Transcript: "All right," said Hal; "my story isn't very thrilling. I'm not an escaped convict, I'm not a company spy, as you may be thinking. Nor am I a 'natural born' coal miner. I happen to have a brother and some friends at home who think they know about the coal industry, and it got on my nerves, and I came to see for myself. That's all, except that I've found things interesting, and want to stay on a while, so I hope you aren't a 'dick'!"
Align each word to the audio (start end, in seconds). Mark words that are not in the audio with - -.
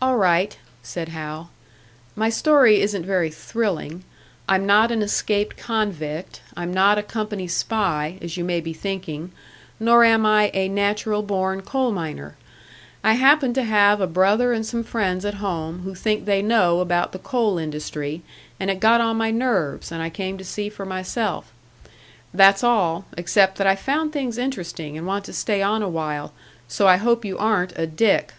"All 0.00 0.16
right," 0.16 0.56
said 0.82 1.10
Hal; 1.10 1.50
"my 2.16 2.30
story 2.30 2.80
isn't 2.80 3.04
very 3.04 3.28
thrilling. 3.30 4.02
I'm 4.48 4.64
not 4.64 4.90
an 4.90 5.02
escaped 5.02 5.58
convict, 5.58 6.40
I'm 6.56 6.72
not 6.72 6.96
a 6.96 7.02
company 7.02 7.46
spy, 7.48 8.16
as 8.22 8.38
you 8.38 8.44
may 8.44 8.62
be 8.62 8.72
thinking. 8.72 9.30
Nor 9.78 10.04
am 10.04 10.24
I 10.24 10.50
a 10.54 10.68
'natural 10.70 11.22
born' 11.22 11.60
coal 11.60 11.92
miner. 11.92 12.34
I 13.04 13.12
happen 13.12 13.52
to 13.52 13.62
have 13.64 14.00
a 14.00 14.06
brother 14.06 14.54
and 14.54 14.64
some 14.64 14.82
friends 14.82 15.22
at 15.26 15.34
home 15.34 15.80
who 15.80 15.94
think 15.94 16.24
they 16.24 16.40
know 16.40 16.80
about 16.80 17.12
the 17.12 17.18
coal 17.18 17.58
industry, 17.58 18.22
and 18.58 18.70
it 18.70 18.80
got 18.80 19.02
on 19.02 19.18
my 19.18 19.30
nerves, 19.30 19.92
and 19.92 20.00
I 20.00 20.08
came 20.08 20.38
to 20.38 20.44
see 20.44 20.70
for 20.70 20.86
myself. 20.86 21.52
That's 22.32 22.64
all, 22.64 23.04
except 23.18 23.58
that 23.58 23.66
I've 23.66 23.80
found 23.80 24.14
things 24.14 24.38
interesting, 24.38 24.96
and 24.96 25.06
want 25.06 25.26
to 25.26 25.34
stay 25.34 25.60
on 25.60 25.82
a 25.82 25.90
while, 25.90 26.32
so 26.68 26.88
I 26.88 26.96
hope 26.96 27.22
you 27.22 27.36
aren't 27.36 27.76
a 27.78 27.86
'dick'!" 27.86 28.32